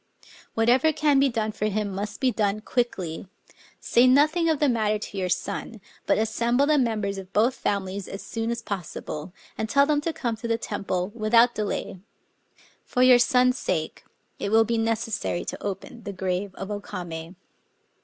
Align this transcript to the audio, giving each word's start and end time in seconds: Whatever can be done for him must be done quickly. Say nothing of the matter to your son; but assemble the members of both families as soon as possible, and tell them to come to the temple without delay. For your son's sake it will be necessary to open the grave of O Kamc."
Whatever 0.55 0.91
can 0.91 1.19
be 1.19 1.29
done 1.29 1.51
for 1.51 1.65
him 1.67 1.89
must 1.93 2.19
be 2.19 2.31
done 2.31 2.61
quickly. 2.61 3.27
Say 3.79 4.07
nothing 4.07 4.49
of 4.49 4.57
the 4.57 4.67
matter 4.67 4.97
to 4.97 5.17
your 5.19 5.29
son; 5.29 5.79
but 6.07 6.17
assemble 6.17 6.65
the 6.65 6.79
members 6.79 7.19
of 7.19 7.31
both 7.33 7.53
families 7.53 8.07
as 8.07 8.23
soon 8.23 8.49
as 8.49 8.63
possible, 8.63 9.31
and 9.59 9.69
tell 9.69 9.85
them 9.85 10.01
to 10.01 10.11
come 10.11 10.35
to 10.37 10.47
the 10.47 10.57
temple 10.57 11.11
without 11.13 11.53
delay. 11.53 11.99
For 12.83 13.03
your 13.03 13.19
son's 13.19 13.59
sake 13.59 14.03
it 14.39 14.49
will 14.49 14.65
be 14.65 14.79
necessary 14.79 15.45
to 15.45 15.63
open 15.63 16.01
the 16.01 16.13
grave 16.13 16.55
of 16.55 16.71
O 16.71 16.79
Kamc." 16.81 17.35